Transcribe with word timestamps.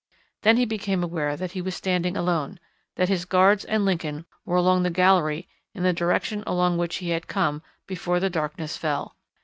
Then 0.41 0.57
he 0.57 0.65
became 0.65 1.03
aware 1.03 1.37
that 1.37 1.51
he 1.51 1.61
was 1.61 1.75
standing 1.75 2.17
alone, 2.17 2.59
that 2.95 3.07
his 3.07 3.23
guards 3.23 3.63
and 3.65 3.85
Lincoln 3.85 4.25
were 4.45 4.57
along 4.57 4.81
the 4.81 4.89
gallery 4.89 5.47
in 5.75 5.83
the 5.83 5.93
direction 5.93 6.43
along 6.47 6.79
which 6.79 6.95
he 6.95 7.09
had 7.11 7.27
come 7.27 7.61
before 7.85 8.19
the 8.19 8.27
darkness 8.27 8.75
fell. 8.75 9.15